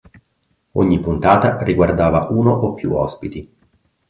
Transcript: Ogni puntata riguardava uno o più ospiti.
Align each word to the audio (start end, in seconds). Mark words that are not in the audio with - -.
Ogni 0.71 0.99
puntata 0.99 1.59
riguardava 1.61 2.29
uno 2.31 2.51
o 2.51 2.73
più 2.73 2.95
ospiti. 2.95 3.53